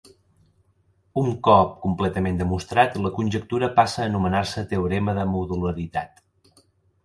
[1.23, 6.27] Un cop completament demostrat, la conjectura passa a anomenar-se teorema de modularitat.